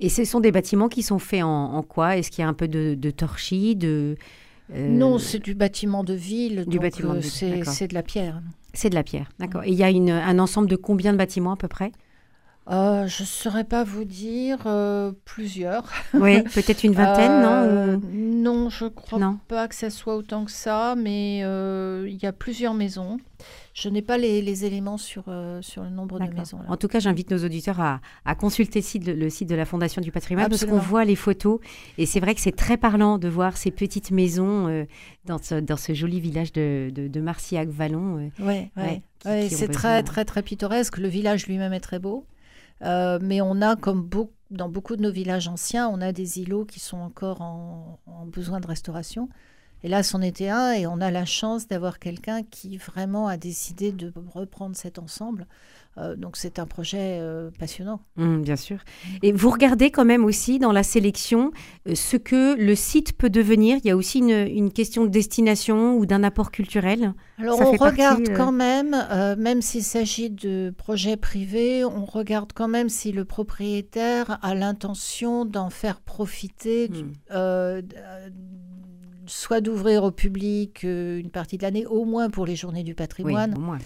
Et 0.00 0.08
ce 0.08 0.24
sont 0.24 0.40
des 0.40 0.52
bâtiments 0.52 0.88
qui 0.88 1.02
sont 1.02 1.18
faits 1.18 1.42
en, 1.42 1.82
quoi? 1.82 2.16
Est-ce 2.16 2.30
qu'il 2.30 2.42
y 2.42 2.44
a 2.44 2.48
un 2.48 2.54
peu 2.54 2.68
de, 2.68 2.94
de 2.94 3.10
torchis 3.10 3.76
de, 3.76 4.16
Non, 4.70 5.18
c'est 5.18 5.38
du 5.38 5.54
bâtiment 5.54 6.04
de 6.04 6.14
ville, 6.14 6.64
du 6.66 6.78
bâtiment 6.78 7.16
c'est 7.20 7.88
de 7.88 7.94
la 7.94 8.02
pierre. 8.02 8.40
C'est 8.72 8.88
de 8.88 8.94
la 8.94 9.02
pierre, 9.02 9.28
d'accord. 9.38 9.64
Et 9.64 9.70
il 9.70 9.74
y 9.74 9.82
a 9.82 9.88
un 9.88 10.38
ensemble 10.38 10.68
de 10.68 10.76
combien 10.76 11.12
de 11.12 11.18
bâtiments 11.18 11.52
à 11.52 11.56
peu 11.56 11.68
près? 11.68 11.92
Euh, 12.68 13.08
je 13.08 13.22
ne 13.22 13.26
saurais 13.26 13.64
pas 13.64 13.82
vous 13.82 14.04
dire 14.04 14.58
euh, 14.66 15.12
plusieurs. 15.24 15.90
Oui, 16.14 16.42
peut-être 16.42 16.84
une 16.84 16.92
vingtaine, 16.92 17.42
non 17.42 17.52
euh, 17.52 17.96
Non, 18.12 18.70
je 18.70 18.84
crois 18.84 19.36
pas 19.48 19.66
que 19.66 19.74
ça 19.74 19.90
soit 19.90 20.14
autant 20.14 20.44
que 20.44 20.52
ça, 20.52 20.94
mais 20.96 21.38
il 21.38 22.18
y 22.22 22.26
a 22.26 22.32
plusieurs 22.32 22.74
maisons. 22.74 23.18
Je 23.72 23.88
n'ai 23.88 24.02
pas 24.02 24.18
les, 24.18 24.64
éléments 24.64 24.98
sur, 24.98 25.24
sur 25.62 25.82
le 25.82 25.88
nombre 25.88 26.20
de 26.20 26.32
maisons. 26.32 26.58
En 26.68 26.76
tout 26.76 26.86
cas, 26.86 27.00
j'invite 27.00 27.30
nos 27.30 27.44
auditeurs 27.44 27.80
à, 27.80 28.34
consulter 28.34 28.80
le 28.80 28.84
site, 28.84 29.06
le 29.06 29.30
site, 29.30 29.48
de 29.48 29.54
la 29.54 29.64
Fondation 29.64 30.00
du 30.02 30.12
patrimoine 30.12 30.48
parce 30.48 30.64
qu'on 30.64 30.78
voit 30.78 31.04
les 31.04 31.16
photos. 31.16 31.58
Et 31.98 32.06
c'est 32.06 32.20
vrai 32.20 32.34
que 32.34 32.40
c'est 32.40 32.54
très 32.54 32.76
parlant 32.76 33.18
de 33.18 33.28
voir 33.28 33.56
ces 33.56 33.70
petites 33.70 34.10
maisons 34.12 34.86
dans, 35.24 35.38
ce, 35.38 35.56
dans 35.56 35.76
ce 35.76 35.94
joli 35.94 36.20
village 36.20 36.52
de, 36.52 36.90
de, 36.92 37.20
Marcillac-Vallon. 37.20 38.30
Oui, 38.38 38.46
ouais, 38.46 39.02
ouais. 39.24 39.48
c'est 39.48 39.68
très, 39.68 40.02
très, 40.04 40.24
très 40.24 40.42
pittoresque. 40.42 40.98
Le 40.98 41.08
village 41.08 41.46
lui-même 41.46 41.72
est 41.72 41.80
très 41.80 41.98
beau. 41.98 42.26
Euh, 42.82 43.18
mais 43.20 43.40
on 43.40 43.60
a, 43.62 43.76
comme 43.76 44.08
dans 44.50 44.68
beaucoup 44.68 44.96
de 44.96 45.02
nos 45.02 45.12
villages 45.12 45.48
anciens, 45.48 45.88
on 45.88 46.00
a 46.00 46.12
des 46.12 46.40
îlots 46.40 46.64
qui 46.64 46.80
sont 46.80 46.98
encore 46.98 47.40
en, 47.42 47.98
besoin 48.26 48.60
de 48.60 48.66
restauration. 48.66 49.28
Et 49.82 49.88
là, 49.88 50.02
c'en 50.02 50.20
était 50.20 50.48
un, 50.48 50.72
et 50.72 50.86
on 50.86 51.00
a 51.00 51.10
la 51.10 51.24
chance 51.24 51.66
d'avoir 51.66 51.98
quelqu'un 51.98 52.42
qui 52.42 52.76
vraiment 52.76 53.28
a 53.28 53.36
décidé 53.36 53.92
de 53.92 54.12
reprendre 54.34 54.76
cet 54.76 54.98
ensemble 54.98 55.46
Euh, 55.98 56.14
donc 56.14 56.36
c'est 56.36 56.58
un 56.60 56.66
projet 56.66 57.18
euh, 57.20 57.50
passionnant. 57.58 58.00
Mmh, 58.16 58.42
bien 58.42 58.56
sûr. 58.56 58.78
Et 59.22 59.32
vous 59.32 59.50
regardez 59.50 59.90
quand 59.90 60.04
même 60.04 60.24
aussi 60.24 60.58
dans 60.60 60.70
la 60.70 60.84
sélection 60.84 61.50
euh, 61.88 61.94
ce 61.96 62.16
que 62.16 62.54
le 62.56 62.74
site 62.76 63.12
peut 63.18 63.28
devenir. 63.28 63.78
Il 63.82 63.88
y 63.88 63.90
a 63.90 63.96
aussi 63.96 64.20
une, 64.20 64.30
une 64.30 64.72
question 64.72 65.04
de 65.04 65.10
destination 65.10 65.96
ou 65.96 66.06
d'un 66.06 66.22
apport 66.22 66.52
culturel. 66.52 67.12
Alors 67.38 67.58
Ça 67.58 67.66
on 67.66 67.76
partie, 67.76 67.92
regarde 68.02 68.28
quand 68.36 68.52
même, 68.52 68.96
même 69.38 69.62
s'il 69.62 69.82
s'agit 69.82 70.30
de 70.30 70.72
projets 70.76 71.16
privés, 71.16 71.84
on 71.84 72.04
regarde 72.04 72.52
quand 72.54 72.68
même 72.68 72.88
si 72.88 73.10
le 73.12 73.24
propriétaire 73.24 74.38
a 74.42 74.54
l'intention 74.54 75.44
d'en 75.44 75.70
faire 75.70 76.00
profiter, 76.00 76.88
du- 76.88 77.04
euh, 77.32 77.82
soit 79.26 79.60
d'ouvrir 79.60 80.02
au 80.04 80.10
public 80.10 80.82
une 80.82 81.30
partie 81.30 81.56
de 81.56 81.62
l'année, 81.62 81.86
au 81.86 82.04
moins 82.04 82.30
pour 82.30 82.46
les 82.46 82.56
journées 82.56 82.82
du 82.82 82.92
Oui, 82.92 82.96
patrimoine, 82.96 83.54
au 83.56 83.60
moins. 83.60 83.78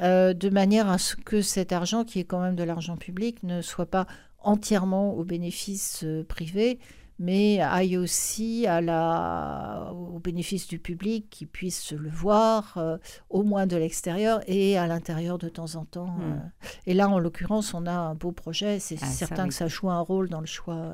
Euh, 0.00 0.32
de 0.34 0.48
manière 0.48 0.88
à 0.88 0.98
ce 0.98 1.16
que 1.16 1.42
cet 1.42 1.72
argent, 1.72 2.04
qui 2.04 2.20
est 2.20 2.24
quand 2.24 2.40
même 2.40 2.56
de 2.56 2.64
l'argent 2.64 2.96
public, 2.96 3.42
ne 3.42 3.60
soit 3.62 3.86
pas 3.86 4.06
entièrement 4.38 5.14
au 5.14 5.24
bénéfice 5.24 6.00
euh, 6.04 6.24
privé, 6.24 6.78
mais 7.18 7.60
aille 7.60 7.96
aussi 7.96 8.66
à 8.66 8.80
la, 8.80 9.92
au 9.92 10.18
bénéfice 10.18 10.66
du 10.66 10.78
public, 10.80 11.28
qui 11.30 11.46
puisse 11.46 11.92
le 11.92 12.08
voir, 12.08 12.74
euh, 12.78 12.96
au 13.30 13.42
moins 13.44 13.66
de 13.66 13.76
l'extérieur 13.76 14.40
et 14.48 14.76
à 14.78 14.86
l'intérieur 14.88 15.38
de 15.38 15.48
temps 15.48 15.76
en 15.76 15.84
temps. 15.84 16.06
Hmm. 16.18 16.32
euh. 16.32 16.68
Et 16.86 16.94
là, 16.94 17.08
en 17.08 17.18
l'occurrence, 17.20 17.74
on 17.74 17.86
a 17.86 17.92
un 17.92 18.14
beau 18.14 18.32
projet. 18.32 18.80
C'est 18.80 18.96
Ah, 19.02 19.06
ça, 19.06 19.12
certain 19.12 19.42
oui. 19.44 19.48
que 19.50 19.54
ça 19.54 19.68
joue 19.68 19.90
un 19.90 20.00
rôle 20.00 20.28
dans 20.30 20.40
le 20.40 20.46
choix, 20.46 20.92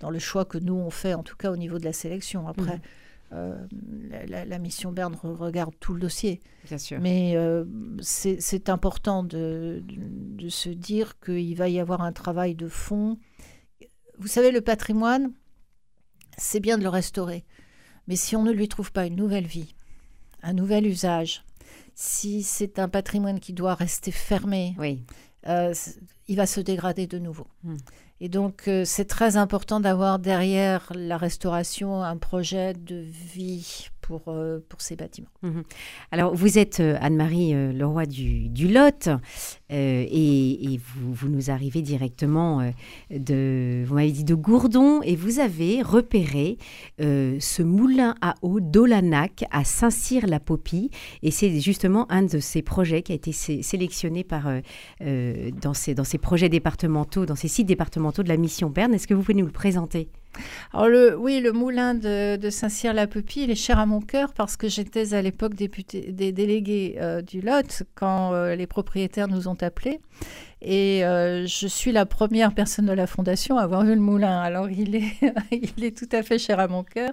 dans 0.00 0.10
le 0.10 0.18
choix 0.18 0.44
que 0.44 0.58
nous 0.58 0.74
on 0.74 0.90
fait, 0.90 1.14
en 1.14 1.22
tout 1.22 1.36
cas 1.36 1.52
au 1.52 1.56
niveau 1.56 1.78
de 1.78 1.84
la 1.84 1.92
sélection. 1.92 2.48
Après, 2.48 2.76
Mhm. 2.76 2.80
Euh, 3.32 3.66
la, 4.28 4.58
mission 4.58 4.92
Berne 4.92 5.14
re- 5.14 5.34
regarde 5.34 5.74
tout 5.80 5.94
le 5.94 6.00
dossier. 6.00 6.40
Bien 6.68 6.78
sûr. 6.78 7.00
Mais 7.00 7.32
euh, 7.36 7.64
c'est 8.00 8.68
important 8.68 9.22
de, 9.22 9.82
de- 9.86 10.42
de 10.44 10.48
se 10.48 10.68
dire 10.68 11.18
qu'il 11.20 11.56
va 11.56 11.68
y 11.68 11.80
avoir 11.80 12.02
un 12.02 12.12
travail 12.12 12.54
de 12.54 12.68
fond. 12.68 13.18
Vous 14.18 14.28
savez, 14.28 14.50
le 14.50 14.60
patrimoine, 14.60 15.32
c'est 16.36 16.60
bien 16.60 16.78
de 16.78 16.82
le 16.82 16.88
restaurer. 16.88 17.44
Mais 18.08 18.16
si 18.16 18.36
on 18.36 18.42
ne 18.42 18.52
lui 18.52 18.68
trouve 18.68 18.92
pas 18.92 19.06
une 19.06 19.16
nouvelle 19.16 19.46
vie, 19.46 19.74
un 20.42 20.52
nouvel 20.52 20.86
usage, 20.86 21.44
si 21.94 22.42
c'est 22.42 22.78
un 22.78 22.88
patrimoine 22.88 23.40
qui 23.40 23.52
doit 23.52 23.74
rester 23.74 24.10
fermé, 24.10 24.74
Oui. 24.78 25.04
euh, 25.48 25.72
il 26.28 26.36
va 26.36 26.46
se 26.46 26.60
dégrader 26.60 27.06
de 27.06 27.18
nouveau. 27.18 27.46
Hmm. 27.64 27.76
Et 28.24 28.28
donc, 28.28 28.68
euh, 28.68 28.84
c'est 28.84 29.06
très 29.06 29.36
important 29.36 29.80
d'avoir 29.80 30.20
derrière 30.20 30.92
la 30.94 31.16
restauration 31.16 32.04
un 32.04 32.16
projet 32.16 32.72
de 32.72 33.04
vie 33.34 33.88
pour, 34.02 34.24
euh, 34.28 34.58
pour 34.68 34.82
ces 34.82 34.96
bâtiments. 34.96 35.30
Alors, 36.10 36.34
vous 36.34 36.58
êtes 36.58 36.80
euh, 36.80 36.98
Anne-Marie 37.00 37.54
euh, 37.54 37.72
Leroy 37.72 38.04
du, 38.06 38.68
Lot 38.68 39.08
euh, 39.08 39.16
et, 39.70 40.78
vous, 40.94 41.28
nous 41.28 41.50
arrivez 41.50 41.80
directement 41.80 42.70
de, 43.10 43.84
vous 43.86 43.94
m'avez 43.94 44.10
dit 44.12 44.24
de 44.24 44.34
Gourdon 44.34 45.00
et 45.02 45.16
vous 45.16 45.38
avez 45.38 45.80
repéré 45.82 46.58
ce 46.98 47.62
moulin 47.62 48.14
à 48.20 48.34
eau 48.42 48.60
d'Olanac 48.60 49.44
à 49.50 49.64
Saint-Cyr-la-Popie 49.64 50.90
et 51.22 51.30
c'est 51.30 51.60
justement 51.60 52.10
un 52.10 52.22
de 52.24 52.38
ces 52.38 52.62
projets 52.62 53.02
qui 53.02 53.12
a 53.12 53.14
été 53.14 53.32
sé- 53.32 53.62
sélectionné 53.62 54.26
dans, 55.00 55.74
ces, 55.74 55.94
dans 55.94 56.04
ces 56.04 56.18
projets 56.18 56.48
départementaux, 56.48 57.24
dans 57.24 57.36
ces 57.36 57.48
sites 57.48 57.66
départementaux 57.66 58.22
de 58.22 58.28
la 58.28 58.36
mission 58.36 58.68
Berne. 58.68 58.94
Est-ce 58.94 59.06
que 59.06 59.14
vous 59.14 59.22
pouvez 59.22 59.34
nous 59.34 59.46
le 59.46 59.52
présenter? 59.52 60.08
Alors 60.72 61.18
oui, 61.18 61.40
le 61.40 61.52
moulin 61.52 61.94
de, 61.94 62.38
Saint-Cyr-la-Pupille, 62.50 63.44
il 63.44 63.50
est 63.50 63.54
cher 63.54 63.78
à 63.78 63.86
mon 63.86 64.00
cœur 64.00 64.32
parce 64.32 64.56
que 64.56 64.68
j'étais 64.68 65.14
à 65.14 65.22
l'époque 65.22 65.54
député, 65.54 66.12
des 66.12 66.32
délégués 66.32 66.96
euh, 67.00 67.22
du 67.22 67.40
Lot 67.40 67.82
quand 67.94 68.32
euh, 68.32 68.54
les 68.54 68.66
propriétaires 68.66 69.28
nous 69.28 69.48
ont 69.48 69.56
appelés. 69.60 70.00
Et 70.64 71.04
euh, 71.04 71.44
je 71.44 71.66
suis 71.66 71.90
la 71.90 72.06
première 72.06 72.54
personne 72.54 72.86
de 72.86 72.92
la 72.92 73.08
fondation 73.08 73.58
à 73.58 73.62
avoir 73.62 73.84
vu 73.84 73.94
le 73.94 74.00
moulin. 74.00 74.40
Alors 74.40 74.70
il 74.70 74.94
est, 74.94 75.16
il 75.50 75.84
est 75.84 75.96
tout 75.96 76.08
à 76.12 76.22
fait 76.22 76.38
cher 76.38 76.60
à 76.60 76.68
mon 76.68 76.84
cœur. 76.84 77.10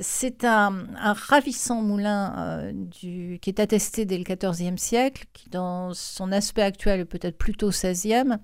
C'est 0.00 0.44
un, 0.44 0.86
ravissant 1.28 1.82
moulin 1.82 2.72
qui 2.90 3.38
est 3.46 3.60
attesté 3.60 4.06
dès 4.06 4.16
le 4.16 4.24
XIVe 4.24 4.78
siècle, 4.78 5.24
qui 5.34 5.50
dans 5.50 5.92
son 5.92 6.32
aspect 6.32 6.62
actuel 6.62 7.00
est 7.00 7.04
peut-être 7.04 7.36
plutôt 7.36 7.68
XVIe 7.68 8.38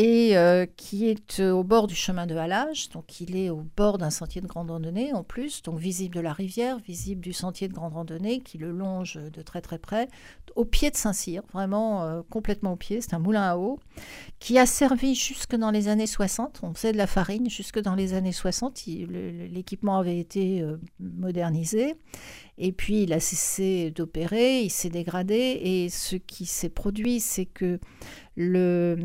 et 0.00 0.36
euh, 0.38 0.64
qui 0.76 1.08
est 1.08 1.40
euh, 1.40 1.50
au 1.50 1.64
bord 1.64 1.88
du 1.88 1.96
chemin 1.96 2.24
de 2.28 2.36
halage. 2.36 2.88
Donc, 2.90 3.20
il 3.20 3.36
est 3.36 3.50
au 3.50 3.64
bord 3.76 3.98
d'un 3.98 4.10
sentier 4.10 4.40
de 4.40 4.46
grande 4.46 4.70
randonnée 4.70 5.12
en 5.12 5.24
plus, 5.24 5.60
donc 5.62 5.80
visible 5.80 6.14
de 6.14 6.20
la 6.20 6.32
rivière, 6.32 6.78
visible 6.78 7.20
du 7.20 7.32
sentier 7.32 7.66
de 7.66 7.72
grande 7.74 7.94
randonnée 7.94 8.38
qui 8.38 8.58
le 8.58 8.70
longe 8.70 9.16
de 9.16 9.42
très 9.42 9.60
très 9.60 9.78
près, 9.78 10.08
au 10.54 10.64
pied 10.64 10.90
de 10.92 10.96
Saint-Cyr, 10.96 11.42
vraiment 11.52 12.04
euh, 12.04 12.22
complètement 12.30 12.74
au 12.74 12.76
pied. 12.76 13.00
C'est 13.00 13.14
un 13.14 13.18
moulin 13.18 13.42
à 13.42 13.56
eau 13.56 13.80
qui 14.38 14.56
a 14.56 14.66
servi 14.66 15.16
jusque 15.16 15.56
dans 15.56 15.72
les 15.72 15.88
années 15.88 16.06
60. 16.06 16.60
On 16.62 16.72
faisait 16.74 16.92
de 16.92 16.96
la 16.96 17.08
farine 17.08 17.50
jusque 17.50 17.80
dans 17.80 17.96
les 17.96 18.14
années 18.14 18.30
60. 18.32 18.86
Il- 18.86 19.06
le- 19.08 19.46
L'équipement 19.48 19.98
avait 19.98 20.18
été 20.18 20.64
modernisé. 21.00 21.96
Et 22.58 22.72
puis, 22.72 23.04
il 23.04 23.12
a 23.12 23.20
cessé 23.20 23.90
d'opérer, 23.92 24.62
il 24.62 24.70
s'est 24.70 24.90
dégradé. 24.90 25.60
Et 25.62 25.88
ce 25.90 26.16
qui 26.16 26.44
s'est 26.46 26.68
produit, 26.68 27.20
c'est 27.20 27.46
que 27.46 27.78
le- 28.36 28.96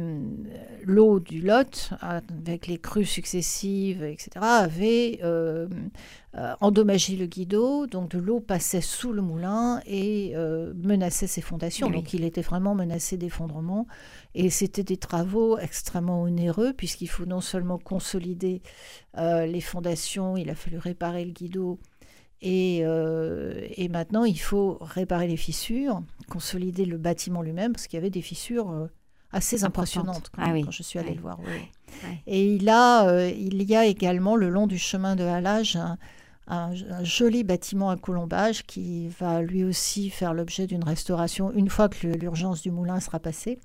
l'eau 0.83 1.19
du 1.19 1.41
Lot, 1.41 1.91
avec 2.01 2.67
les 2.67 2.77
crues 2.77 3.05
successives, 3.05 4.03
etc., 4.03 4.29
avait 4.41 5.19
euh, 5.23 5.67
euh, 6.35 6.53
endommagé 6.61 7.15
le 7.15 7.25
guideau. 7.25 7.87
Donc, 7.87 8.11
de 8.11 8.19
l'eau 8.19 8.39
passait 8.39 8.81
sous 8.81 9.11
le 9.11 9.21
moulin 9.21 9.81
et 9.85 10.33
euh, 10.35 10.73
menaçait 10.75 11.27
ses 11.27 11.41
fondations. 11.41 11.87
Oui. 11.87 11.93
Donc, 11.93 12.13
il 12.13 12.23
était 12.23 12.41
vraiment 12.41 12.75
menacé 12.75 13.17
d'effondrement. 13.17 13.87
Et 14.35 14.49
c'était 14.49 14.83
des 14.83 14.97
travaux 14.97 15.57
extrêmement 15.59 16.21
onéreux, 16.23 16.73
puisqu'il 16.73 17.07
faut 17.07 17.25
non 17.25 17.41
seulement 17.41 17.77
consolider 17.77 18.61
euh, 19.17 19.45
les 19.45 19.61
fondations, 19.61 20.37
il 20.37 20.49
a 20.49 20.55
fallu 20.55 20.77
réparer 20.79 21.23
le 21.25 21.31
guideau. 21.31 21.79
Et, 22.45 22.81
euh, 22.83 23.65
et 23.77 23.87
maintenant, 23.87 24.25
il 24.25 24.37
faut 24.39 24.77
réparer 24.81 25.27
les 25.27 25.37
fissures, 25.37 26.01
consolider 26.29 26.85
le 26.85 26.97
bâtiment 26.97 27.41
lui-même, 27.41 27.71
parce 27.71 27.87
qu'il 27.87 27.95
y 27.97 28.01
avait 28.01 28.09
des 28.09 28.21
fissures 28.21 28.69
euh, 28.69 28.87
assez 29.31 29.63
impressionnantes 29.63 30.29
quand, 30.31 30.41
Ah 30.45 30.51
oui. 30.51 30.63
quand 30.63 30.71
je 30.71 30.83
suis 30.83 30.99
allée 30.99 31.13
le 31.15 31.21
voir. 31.21 31.39
oui. 31.39 32.09
Et 32.27 32.53
il, 32.55 32.67
a, 32.69 33.07
euh, 33.07 33.29
il 33.29 33.61
y 33.63 33.75
a 33.75 33.85
également 33.85 34.35
le 34.35 34.49
long 34.49 34.67
du 34.67 34.77
chemin 34.77 35.15
de 35.15 35.23
halage 35.23 35.75
un, 35.77 35.97
un- 36.47 36.73
un 36.89 37.03
joli 37.03 37.43
bâtiment 37.45 37.89
à 37.91 37.95
colombage 37.97 38.63
qui 38.63 39.07
va 39.19 39.41
lui 39.41 39.63
aussi 39.63 40.09
faire 40.09 40.33
l'objet 40.33 40.67
d'une 40.67 40.83
restauration 40.83 41.51
une 41.53 41.69
fois 41.69 41.87
que 41.87 42.07
l'urgence 42.07 42.61
du 42.61 42.71
moulin 42.71 42.99
sera 42.99 43.19
passée. 43.19 43.59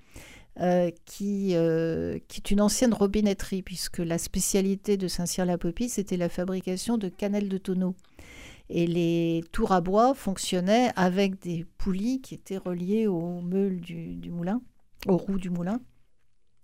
euh, 0.61 0.91
qui, 1.05 1.55
euh, 1.55 2.19
qui 2.27 2.41
est 2.41 2.51
une 2.51 2.61
ancienne 2.61 2.93
robinetterie, 2.93 3.63
puisque 3.63 3.99
la 3.99 4.19
spécialité 4.19 4.97
de 4.97 5.07
Saint-Cyr-la-Popie, 5.07 5.89
c'était 5.89 6.17
la 6.17 6.29
fabrication 6.29 6.99
de 6.99 7.09
cannelles 7.09 7.49
de 7.49 7.59
tonneaux. 7.59 7.95
Et 8.71 8.87
les 8.87 9.45
tours 9.53 9.73
à 9.73 9.81
bois 9.81 10.15
fonctionnaient 10.15 10.91
avec 10.95 11.41
des 11.41 11.65
poulies 11.79 12.21
qui 12.21 12.35
étaient 12.35 12.59
reliées 12.59 13.07
aux 13.07 13.41
meules 13.41 13.81
du, 13.81 14.15
du 14.15 14.31
moulin, 14.31 14.61
aux 15.07 15.17
roues 15.17 15.39
du 15.39 15.51
moulin. 15.51 15.81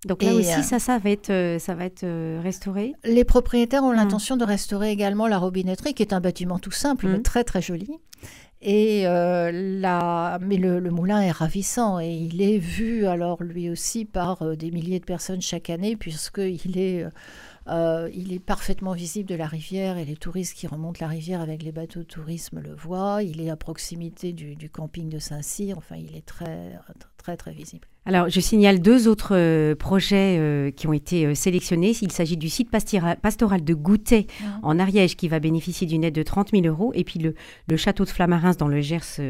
Donc 0.06 0.22
là 0.22 0.32
Et, 0.32 0.34
aussi, 0.34 0.52
euh, 0.58 0.62
ça, 0.62 0.78
ça 0.78 0.98
va 0.98 1.08
être, 1.10 1.30
euh, 1.30 1.58
ça 1.58 1.74
va 1.74 1.86
être 1.86 2.04
euh, 2.04 2.38
restauré. 2.42 2.92
Les 3.04 3.24
propriétaires 3.24 3.82
ont 3.84 3.92
Mm. 3.92 3.96
l'intention 3.96 4.36
de 4.36 4.44
restaurer 4.44 4.90
également 4.90 5.26
la 5.26 5.38
robinetterie, 5.38 5.94
qui 5.94 6.02
est 6.02 6.12
un 6.12 6.20
bâtiment 6.20 6.58
tout 6.58 6.70
simple, 6.70 7.08
mais 7.08 7.22
très 7.22 7.42
très 7.42 7.62
joli. 7.62 7.88
Et 8.60 9.06
euh, 9.06 9.50
la... 9.52 10.38
Mais 10.42 10.56
le, 10.58 10.78
le 10.78 10.90
moulin 10.90 11.22
est 11.22 11.30
ravissant 11.30 12.00
et 12.00 12.10
il 12.10 12.42
est 12.42 12.58
vu 12.58 13.06
alors 13.06 13.42
lui 13.42 13.70
aussi 13.70 14.04
par 14.04 14.56
des 14.56 14.70
milliers 14.70 15.00
de 15.00 15.04
personnes 15.06 15.40
chaque 15.40 15.70
année, 15.70 15.96
puisqu'il 15.96 16.78
est, 16.78 17.06
euh, 17.68 18.10
il 18.12 18.32
est 18.32 18.40
parfaitement 18.40 18.92
visible 18.92 19.28
de 19.28 19.34
la 19.34 19.46
rivière 19.46 19.96
et 19.96 20.04
les 20.04 20.16
touristes 20.16 20.54
qui 20.54 20.66
remontent 20.66 20.98
la 21.00 21.08
rivière 21.08 21.40
avec 21.40 21.62
les 21.62 21.72
bateaux 21.72 22.00
de 22.00 22.04
tourisme 22.04 22.60
le 22.60 22.74
voient. 22.74 23.22
Il 23.22 23.40
est 23.40 23.50
à 23.50 23.56
proximité 23.56 24.32
du, 24.32 24.56
du 24.56 24.70
camping 24.70 25.08
de 25.08 25.18
Saint-Cyr, 25.18 25.78
enfin 25.78 25.96
il 25.96 26.16
est 26.16 26.26
très 26.26 26.78
très 27.24 27.36
très 27.38 27.52
visible. 27.52 27.88
Alors, 28.06 28.28
je 28.28 28.38
signale 28.38 28.82
deux 28.82 29.08
autres 29.08 29.34
euh, 29.34 29.74
projets 29.74 30.36
euh, 30.38 30.70
qui 30.70 30.86
ont 30.86 30.92
été 30.92 31.24
euh, 31.24 31.34
sélectionnés. 31.34 31.94
Il 32.02 32.12
s'agit 32.12 32.36
du 32.36 32.50
site 32.50 32.70
pastoral 32.70 33.64
de 33.64 33.74
Goutet 33.74 34.26
en 34.62 34.78
Ariège 34.78 35.16
qui 35.16 35.28
va 35.28 35.40
bénéficier 35.40 35.86
d'une 35.86 36.04
aide 36.04 36.14
de 36.14 36.22
30 36.22 36.50
000 36.50 36.66
euros 36.66 36.92
et 36.94 37.02
puis 37.02 37.18
le, 37.18 37.34
le 37.66 37.76
château 37.78 38.04
de 38.04 38.10
Flamarins 38.10 38.52
dans 38.58 38.68
le 38.68 38.82
Gers 38.82 39.20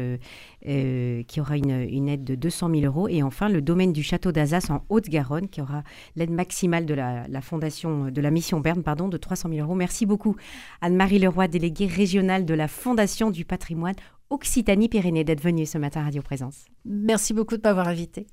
qui 1.27 1.39
aura 1.39 1.57
une, 1.57 1.87
une 1.89 2.09
aide 2.09 2.23
de 2.23 2.33
200 2.35 2.69
000 2.71 2.81
euros 2.85 3.07
et 3.07 3.21
enfin 3.21 3.49
le 3.49 3.61
domaine 3.61 3.93
du 3.93 4.01
château 4.01 4.31
d'Azas 4.31 4.67
en 4.69 4.83
Haute-Garonne 4.89 5.47
qui 5.47 5.61
aura 5.61 5.83
l'aide 6.15 6.31
maximale 6.31 6.87
de 6.87 6.95
la, 6.95 7.27
la 7.27 7.41
fondation 7.41 8.09
de 8.09 8.21
la 8.21 8.31
mission 8.31 8.59
Berne 8.59 8.81
pardon, 8.81 9.07
de 9.07 9.17
300 9.17 9.49
000 9.49 9.61
euros. 9.61 9.75
Merci 9.75 10.05
beaucoup 10.05 10.35
Anne-Marie 10.81 11.19
Leroy, 11.19 11.47
déléguée 11.47 11.87
régionale 11.87 12.45
de 12.45 12.53
la 12.55 12.67
Fondation 12.67 13.29
du 13.29 13.45
patrimoine 13.45 13.95
Occitanie-Pyrénées 14.29 15.23
d'être 15.23 15.41
venue 15.41 15.65
ce 15.65 15.77
matin 15.77 16.01
à 16.01 16.05
Radio 16.05 16.21
Présence. 16.21 16.65
Merci 16.83 17.33
beaucoup 17.33 17.57
de 17.57 17.61
m'avoir 17.63 17.87
invité. 17.87 18.25